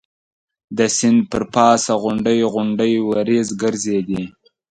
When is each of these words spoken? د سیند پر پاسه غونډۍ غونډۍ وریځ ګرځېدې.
د 0.77 0.79
سیند 0.97 1.21
پر 1.31 1.43
پاسه 1.53 1.93
غونډۍ 2.03 2.39
غونډۍ 2.53 2.93
وریځ 3.09 3.47
ګرځېدې. 3.61 4.23